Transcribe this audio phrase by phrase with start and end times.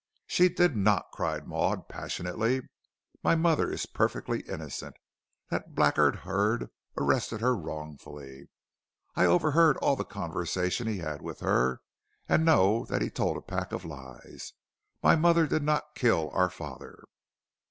[0.25, 2.61] "She did not," cried Maud, passionately,
[3.21, 4.95] "my mother is perfectly innocent.
[5.51, 8.49] That blackguard Hurd arrested her wrongfully.
[9.15, 11.81] I overheard all the conversation he had with her,
[12.27, 14.53] and know that he told a pack of lies.
[15.03, 17.03] My mother did not kill our father."